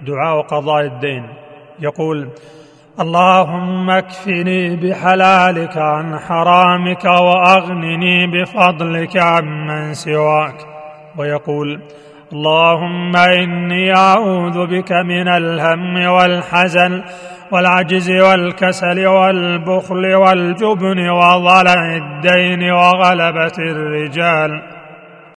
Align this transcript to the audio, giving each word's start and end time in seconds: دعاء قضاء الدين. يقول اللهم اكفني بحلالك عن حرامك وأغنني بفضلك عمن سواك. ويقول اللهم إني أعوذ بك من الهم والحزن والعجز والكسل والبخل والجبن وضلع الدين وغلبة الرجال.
دعاء 0.00 0.40
قضاء 0.40 0.84
الدين. 0.84 1.26
يقول 1.80 2.28
اللهم 3.00 3.90
اكفني 3.90 4.76
بحلالك 4.76 5.76
عن 5.76 6.18
حرامك 6.18 7.04
وأغنني 7.04 8.26
بفضلك 8.26 9.16
عمن 9.16 9.94
سواك. 9.94 10.56
ويقول 11.18 11.80
اللهم 12.32 13.16
إني 13.16 13.96
أعوذ 13.96 14.66
بك 14.66 14.92
من 14.92 15.28
الهم 15.28 16.06
والحزن 16.06 17.02
والعجز 17.52 18.10
والكسل 18.10 19.06
والبخل 19.06 20.14
والجبن 20.14 21.10
وضلع 21.10 21.96
الدين 21.96 22.72
وغلبة 22.72 23.58
الرجال. 23.58 24.75